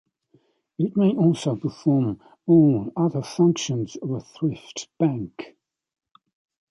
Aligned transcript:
It 0.79 0.97
may 0.97 1.11
also 1.15 1.55
perform 1.55 2.21
all 2.47 2.91
other 2.97 3.21
functions 3.21 3.97
of 3.97 4.09
a 4.09 4.19
thrift 4.19 4.87
bank. 4.97 5.55